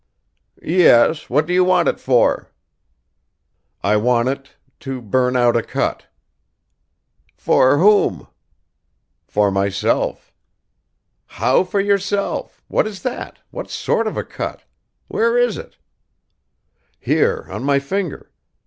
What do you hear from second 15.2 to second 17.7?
is it?" "Here, on